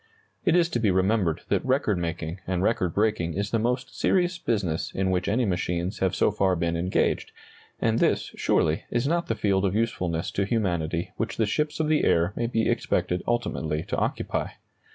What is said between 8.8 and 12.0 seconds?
is not the field of usefulness to humanity which the ships of